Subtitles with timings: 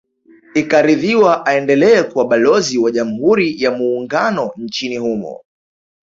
[0.53, 5.43] Ikaridhiwa aendelee kuwa Balozi wa Jamhuri ya Muungano nchini humo